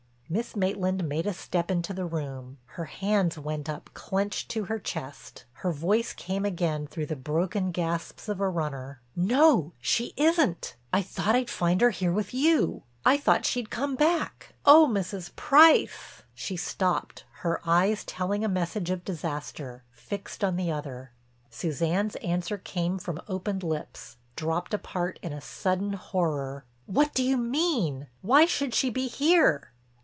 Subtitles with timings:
[0.33, 4.79] Miss Maitland made a step into the room, her hands went up clenched to her
[4.79, 10.77] chest, her voice came again through the broken gasps of a runner: "No—she isn't.
[10.93, 14.55] I thought I'd find her with you—I thought she'd come back.
[14.65, 15.35] Oh, Mrs.
[15.35, 21.11] Price—" she stopped, her eyes, telling a message of disaster, fixed on the other.
[21.49, 27.35] Suzanne's answer came from opened lips, dropped apart in a sudden horror: "What do you
[27.35, 28.07] mean?
[28.21, 29.67] Why should she be here?"